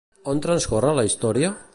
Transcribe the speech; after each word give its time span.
On 0.31 0.39
transcorre 0.45 0.95
la 0.99 1.03
història? 1.11 1.53